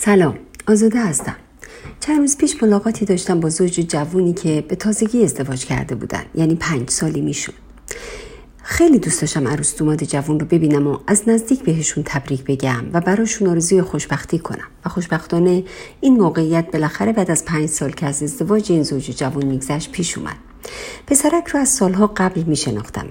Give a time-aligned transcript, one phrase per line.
[0.00, 1.36] سلام آزاده هستم.
[2.00, 6.54] چند روز پیش ملاقاتی داشتم با زوج جوونی که به تازگی ازدواج کرده بودن یعنی
[6.54, 7.54] پنج سالی میشون
[8.62, 13.00] خیلی دوست داشتم عروس دوماد جوون رو ببینم و از نزدیک بهشون تبریک بگم و
[13.00, 14.68] براشون آرزوی خوشبختی کنم.
[14.84, 15.64] و خوشبختانه
[16.00, 20.18] این موقعیت بالاخره بعد از پنج سال که از ازدواج این زوج جوون میگذشت پیش
[20.18, 20.36] اومد.
[21.06, 23.06] پسرک رو از سالها قبل می شناختم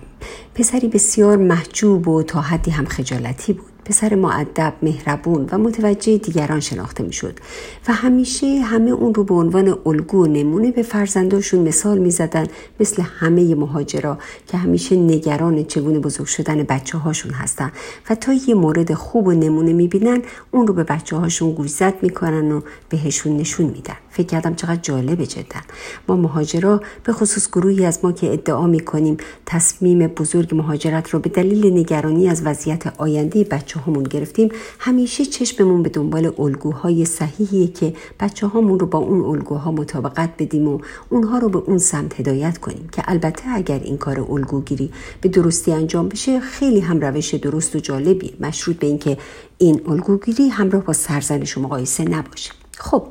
[0.56, 3.77] پسری بسیار محجوب و تا حدی هم خجالتی بود.
[3.88, 7.40] پسر معدب مهربون و متوجه دیگران شناخته می‌شد
[7.88, 12.48] و همیشه همه اون رو به عنوان الگو و نمونه به فرزنداشون مثال می‌زدن
[12.80, 17.72] مثل همه مهاجرا که همیشه نگران چگونه بزرگ شدن بچه هاشون هستن
[18.10, 22.52] و تا یه مورد خوب و نمونه می‌بینن اون رو به بچه هاشون گوشزد می‌کنن
[22.52, 23.96] و بهشون نشون میدن.
[24.10, 25.62] فکر کردم چقدر جالبه جدا.
[26.08, 31.30] ما مهاجرا به خصوص گروهی از ما که ادعا می‌کنیم تصمیم بزرگ مهاجرت رو به
[31.30, 34.50] دلیل نگرانی از وضعیت آینده بچه هامون گرفتیم
[34.80, 40.68] همیشه چشممون به دنبال الگوهای صحیحیه که بچه هامون رو با اون الگوها مطابقت بدیم
[40.68, 45.30] و اونها رو به اون سمت هدایت کنیم که البته اگر این کار الگوگیری به
[45.30, 49.18] درستی انجام بشه خیلی هم روش درست و جالبی مشروط به اینکه
[49.58, 52.52] این الگوگیری همراه با سرزنش و مقایسه نباشه.
[52.78, 53.08] خب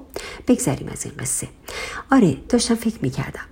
[0.49, 1.49] بگذریم از این قصه.
[2.13, 3.47] آره داشتم فکر می‌کردم.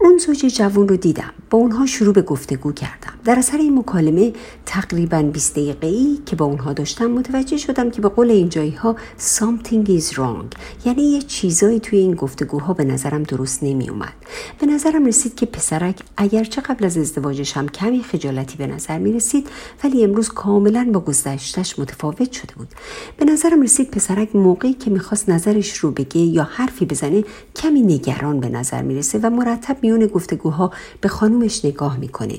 [0.00, 1.32] اون زوج جوون رو دیدم.
[1.50, 3.11] با اونها شروع به گفتگو کردم.
[3.24, 4.32] در اثر این مکالمه
[4.66, 8.70] تقریبا 20 دقیقه ای که با اونها داشتم متوجه شدم که به قول این جایی
[8.70, 10.56] ها something is wrong.
[10.84, 14.12] یعنی یه چیزایی توی این گفتگوها به نظرم درست نمی اومد
[14.60, 19.12] به نظرم رسید که پسرک اگرچه قبل از ازدواجش هم کمی خجالتی به نظر می
[19.12, 19.48] رسید
[19.84, 22.68] ولی امروز کاملا با گذشتش متفاوت شده بود.
[23.16, 27.24] به نظرم رسید پسرک موقعی که می‌خواست نظرش رو بگه یا حرفی بزنه
[27.56, 32.38] کمی نگران به نظر می‌رسه و مرتب میون گفتگوها به خانومش نگاه می‌کنه.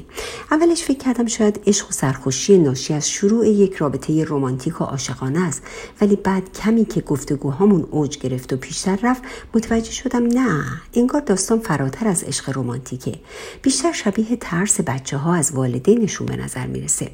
[0.73, 5.47] اولش فکر کردم شاید عشق و سرخوشی ناشی از شروع یک رابطه رمانتیک و عاشقانه
[5.47, 5.63] است.
[6.01, 10.63] ولی بعد کمی که گفتگوهامون اوج گرفت و پیشتر رفت متوجه شدم نه
[10.93, 13.19] انگار داستان فراتر از عشق رمانتیکه.
[13.61, 17.11] بیشتر شبیه ترس بچه ها از والدینشون به نظر می‌رسه.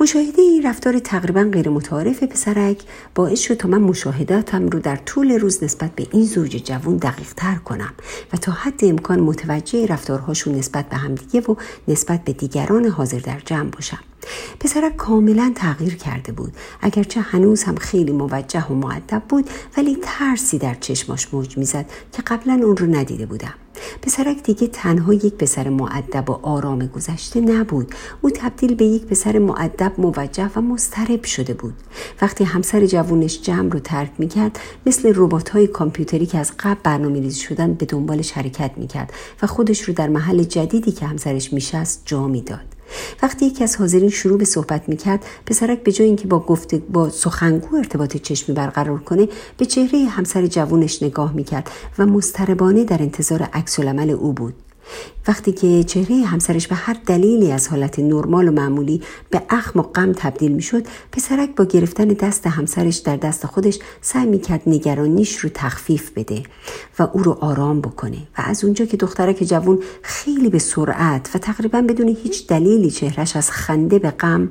[0.00, 2.82] مشاهده این رفتار تقریبا غیر متعارف پسرک
[3.14, 7.32] باعث شد تا من مشاهداتم رو در طول روز نسبت به این زوج جوون دقیق
[7.36, 7.94] تر کنم
[8.32, 11.54] و تا حد امکان متوجه رفتارهاشون نسبت به همدیگه و
[11.88, 13.98] نسبت به دیگران حاضر در جمع باشم.
[14.60, 16.52] پسرک کاملا تغییر کرده بود.
[16.80, 22.22] اگرچه هنوز هم خیلی موجه و معدب بود ولی ترسی در چشماش موج می‌زد که
[22.22, 23.54] قبلا اون رو ندیده بودم.
[24.02, 27.94] پسرک دیگه تنها یک پسر معدب و آرام گذشته نبود.
[28.20, 31.74] او تبدیل به یک پسر معدب موجه و مضطرب شده بود.
[32.22, 37.20] وقتی همسر جوونش جمع رو ترک می‌کرد مثل ربات های کامپیوتری که از قبل برنامه
[37.20, 39.12] ریزی شدن به دنبالش حرکت می‌کرد
[39.42, 42.73] و خودش رو در محل جدیدی که همسرش میشست جا می‌داد.
[43.22, 47.10] وقتی یکی از حاضرین شروع به صحبت می‌کرد پسرک به جای اینکه با گفته با
[47.10, 49.28] سخنگو ارتباط چشمی برقرار کنه
[49.58, 54.54] به چهره همسر جوونش نگاه می‌کرد و مضطربانه در انتظار عکس او بود.
[55.28, 59.82] وقتی که چهره همسرش به هر دلیلی از حالت نرمال و معمولی به اخم و
[59.82, 65.50] غم تبدیل می‌شد پسرک با گرفتن دست همسرش در دست خودش سعی می‌کرد نگرانیش رو
[65.54, 66.42] تخفیف بده
[66.98, 71.38] و او رو آرام بکنه و از اونجا که دخترک جوون خیلی به سرعت و
[71.38, 74.48] تقریبا بدون هیچ دلیلی چهرش از خنده به غم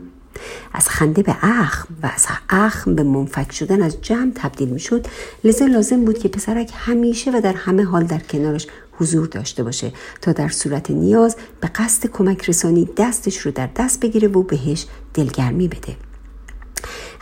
[0.73, 5.07] از خنده به اخم و از اخم به منفک شدن از جمع تبدیل می شد
[5.43, 9.91] لذا لازم بود که پسرک همیشه و در همه حال در کنارش حضور داشته باشه
[10.21, 14.85] تا در صورت نیاز به قصد کمک رسانی دستش رو در دست بگیره و بهش
[15.13, 15.95] دلگرمی بده.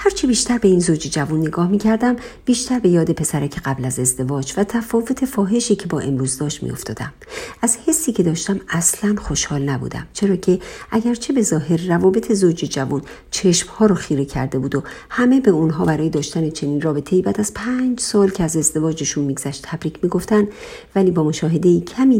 [0.03, 3.85] هرچی بیشتر به این زوج جوان نگاه می کردم بیشتر به یاد پسره که قبل
[3.85, 7.13] از ازدواج و تفاوت فاحشی که با امروز داشت می افتادم.
[7.61, 10.59] از حسی که داشتم اصلا خوشحال نبودم چرا که
[10.91, 13.01] اگرچه به ظاهر روابط زوج جوان
[13.31, 17.39] چشم ها رو خیره کرده بود و همه به اونها برای داشتن چنین رابطه بعد
[17.39, 20.47] از پنج سال که از ازدواجشون میگذشت تبریک می‌گفتن
[20.95, 22.19] ولی با مشاهده کمی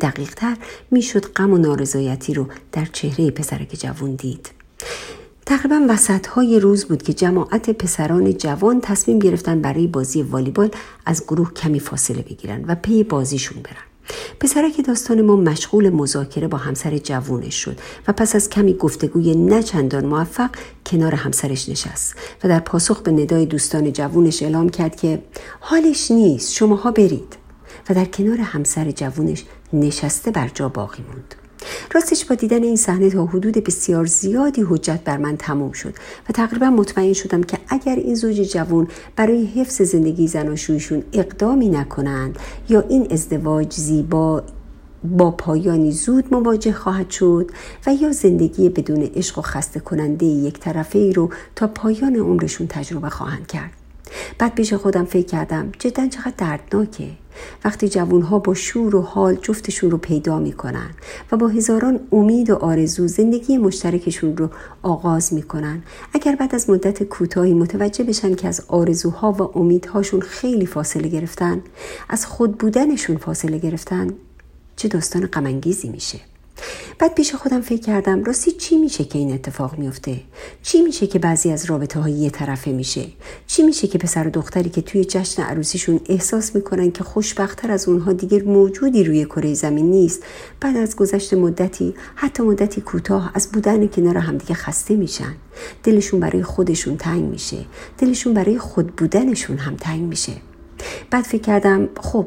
[0.00, 0.56] دقیق تر
[0.90, 4.55] می‌شد غم و نارضایتی رو در چهره پسرک جوان دید
[5.46, 10.70] تقریبا وسط های روز بود که جماعت پسران جوان تصمیم گرفتن برای بازی والیبال
[11.06, 14.16] از گروه کمی فاصله بگیرن و پی بازیشون برن.
[14.40, 17.78] پسرک داستان ما مشغول مذاکره با همسر جوونش شد
[18.08, 20.50] و پس از کمی گفتگوی نچندان موفق
[20.86, 22.14] کنار همسرش نشست
[22.44, 25.22] و در پاسخ به ندای دوستان جوونش اعلام کرد که
[25.60, 27.36] حالش نیست شماها برید
[27.90, 31.34] و در کنار همسر جوونش نشسته بر جا باقی موند.
[31.94, 35.94] راستش با دیدن این صحنه تا حدود بسیار زیادی حجت بر من تموم شد
[36.28, 42.38] و تقریبا مطمئن شدم که اگر این زوج جوان برای حفظ زندگی زناشویشون اقدامی نکنند
[42.68, 44.42] یا این ازدواج زیبا
[45.04, 47.50] با پایانی زود مواجه خواهد شد
[47.86, 52.66] و یا زندگی بدون عشق و خسته کننده یک طرفه ای رو تا پایان عمرشون
[52.66, 53.85] تجربه خواهند کرد.
[54.38, 57.08] بعد پیش خودم فکر کردم جدا چقدر دردناکه.
[57.64, 60.90] وقتی جوانها با شور و حال جفتشون رو پیدا می‌کنن
[61.32, 64.50] و با هزاران امید و آرزو زندگی مشترکشون رو
[64.82, 65.82] آغاز می‌کنن
[66.14, 71.62] اگر بعد از مدت کوتاهی متوجه بشن که از آرزوها و امیدهاشون خیلی فاصله گرفتن
[72.08, 74.10] از خود بودنشون فاصله گرفتن
[74.76, 76.20] چه داستان غمانگیزی میشه.
[76.98, 80.20] بعد پیش خودم فکر کردم راستی چی میشه که این اتفاق میفته
[80.62, 83.04] چی میشه که بعضی از رابطه های یه طرفه میشه؟
[83.46, 87.88] چی میشه که پسر و دختری که توی جشن عروسیشون احساس می‌کنن که خوشبختتر از
[87.88, 90.22] اونها دیگر موجودی روی کره زمین نیست؟
[90.60, 95.34] بعد از گذشت مدتی حتی مدتی کوتاه از بودن کنار همدیگه خسته میشن.
[95.82, 97.56] دلشون برای خودشون تنگ میشه.
[97.98, 100.32] دلشون برای خود بودنشون هم تنگ میشه.
[101.10, 102.26] بعد فکر کردم خب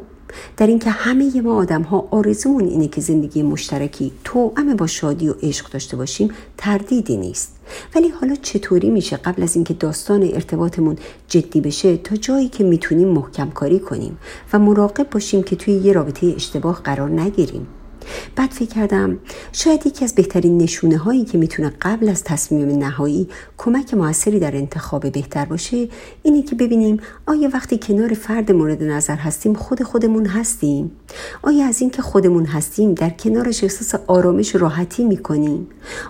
[0.57, 5.33] در اینکه همه ما آدم ها آرزومون اینه که زندگی مشترکی توأم با شادی و
[5.43, 7.55] عشق داشته باشیم تردیدی نیست.
[7.95, 10.97] ولی حالا چطوری میشه قبل از اینکه داستان ارتباطمون
[11.27, 14.17] جدی بشه تا جایی که می‌تونیم محکم کاری کنیم
[14.53, 17.67] و مراقب باشیم که توی یه رابطه اشتباه قرار نگیریم؟
[18.35, 19.17] بعد فکر کردم
[19.51, 24.55] شاید یکی از بهترین نشونه هایی که می‌تونه قبل از تصمیم نهایی کمک موثری در
[24.55, 25.87] انتخاب بهتر باشه
[26.23, 30.91] اینه که ببینیم آیا وقتی کنار فرد مورد نظر هستیم خود خودمون هستیم؟
[31.41, 35.67] آیا از اینکه خودمون هستیم در کنارش احساس آرامش و راحتی می‌کنیم؟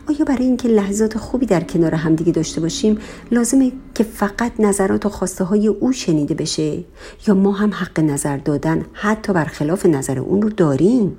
[0.10, 2.98] آیا برای اینکه لحظات خوبی در کنار همدیگه داشته باشیم
[3.32, 6.84] لازمه که فقط نظرات و خواسته های او شنیده بشه؟
[7.28, 11.18] یا ما هم حق نظر دادن حتی برخلاف نظر اون رو داریم؟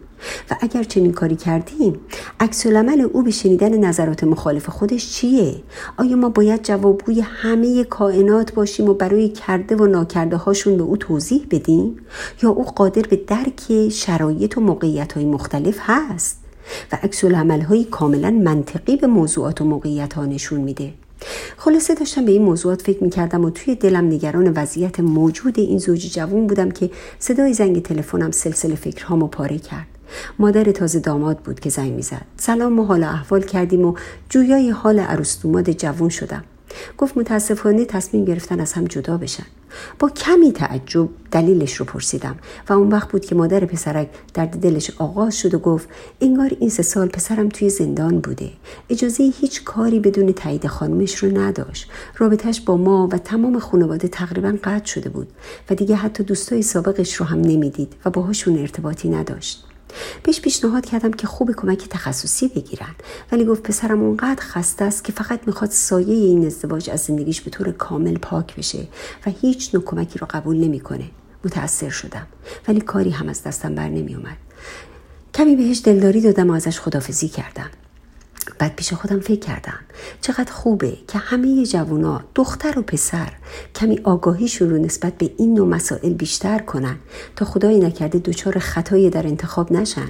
[0.51, 2.01] و اگر چنین کاری کردیم
[2.41, 5.55] عکس العمل او به شنیدن نظرات مخالف خودش چیه؟
[5.97, 10.97] آیا ما باید جوابگوی همه کائنات باشیم و برای کرده و ناکرده هاشون به او
[10.97, 11.97] توضیح بدیم؟
[12.43, 16.39] یا او قادر به درک شرایط و موقعیت های مختلف هست؟
[16.93, 20.93] و عکس های کاملا منطقی به موضوعات و موقعیت ها نشون میده.
[21.57, 26.13] خلاصه داشتم به این موضوعات فکر می‌کردم و توی دلم نگران وضعیت موجود این زوج
[26.13, 29.90] جوون بودم که صدای زنگ تلفنم سلسله فکرهامو پاره کرد.
[30.39, 32.27] مادر تازه داماد بود که زنگ می‌زد.
[32.37, 33.95] سلام و حال احوال کردیم و
[34.29, 36.45] جویای حال عروس دوماد جوون شدم.
[36.99, 39.47] گفت متاسفانه تصمیم گرفتن از هم جدا بشن.
[39.99, 42.37] با کمی تعجب دلیلش رو پرسیدم
[42.69, 45.89] و اون وقت بود که مادر پسرک درد دلش آغاز شد و گفت
[46.21, 48.51] انگار این سه سال پسرم توی زندان بوده.
[48.89, 51.91] اجازه هیچ کاری بدون تایید خانمش رو نداشت.
[52.19, 55.29] رابطش با ما و تمام خانواده تقریبا قطع شده بود
[55.71, 59.70] و دیگه حتی دوستای سابقش رو هم نمی‌دید و باهاشون ارتباطی نداشت.
[60.23, 62.95] بهش پیشنهاد کردم که خوب کمک تخصصی بگیرن.
[63.33, 67.51] ولی گفت پسرم اونقدر خسته است که فقط می‌خواد سایه این ازدواج از زندگیش به
[67.51, 68.89] طور کامل پاک بشه
[69.27, 71.11] و هیچ نوع کمکی رو قبول نمی‌کنه.
[71.45, 72.27] متأثر شدم.
[72.69, 74.37] ولی کاری هم از دستم بر نمیومد
[75.35, 77.71] کمی بهش دلداری دادم و ازش خدافزی کردم.
[78.61, 79.79] بعد پیش خودم فکر کردم.
[80.21, 83.33] چقدر خوبه که همه جوونا دختر و پسر
[83.75, 86.97] کمی آگاهیشون رو نسبت به این نوع مسائل بیشتر کنن
[87.37, 90.09] تا خدایی نکرده دچار خطایی در انتخاب نشن.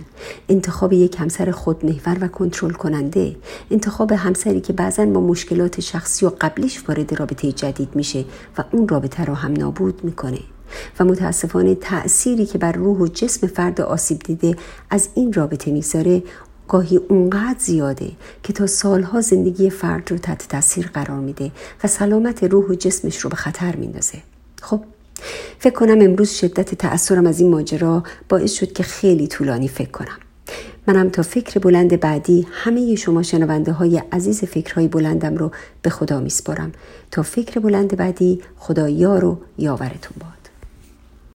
[0.48, 3.36] انتخاب یک همسر خودمحور و کنترل کننده
[3.70, 8.24] انتخاب همسری که بعضا با مشکلات شخصی و قبلیش وارد رابطه جدید میشه
[8.58, 10.40] و اون رابطه رو هم نابود می‌کنه.
[11.00, 14.56] و متاسفانه تأثیری که بر روح و جسم فرد آسیب دیده
[14.90, 16.22] از این رابطه می‌ذاره
[16.70, 18.10] گاهی اونقدر زیاده
[18.42, 21.50] که تا سالها زندگی فرد رو تحت تاثیر قرار میده
[21.84, 24.18] و سلامت روح و جسمش رو به خطر میندازه.
[24.62, 24.80] خب
[25.58, 30.18] فکر کنم امروز شدت تأثیرم از این ماجرا باعث شد که خیلی طولانی فکر کنم.
[30.86, 35.50] منم تا فکر بلند بعدی همه شما شنونده های عزیز فکرهای بلندم رو
[35.82, 36.72] به خدا میسپارم.
[37.10, 40.39] تا فکر بلند بعدی خدا یار و یاورتون باد